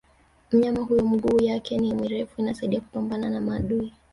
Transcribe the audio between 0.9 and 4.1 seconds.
miguu yake ni mirefu inamsaidia kupambana na maadui